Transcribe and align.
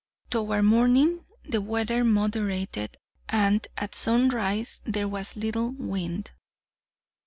Toward 0.31 0.65
morning 0.65 1.25
the 1.43 1.61
weather 1.61 2.03
moderated, 2.03 2.97
and 3.29 3.67
at 3.77 3.93
sunrise 3.93 4.81
there 4.83 5.07
was 5.07 5.33
very 5.33 5.45
little 5.51 5.73
wind. 5.73 6.31